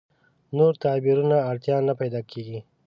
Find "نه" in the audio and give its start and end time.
1.87-1.93